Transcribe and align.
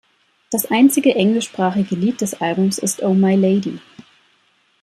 Das 0.49 0.65
einzige 0.71 1.13
englischsprachige 1.13 1.93
Lied 1.95 2.21
des 2.21 2.33
Albums 2.41 2.79
ist 2.79 3.03
"Oh 3.03 3.13
My 3.13 3.35
Lady". 3.35 3.77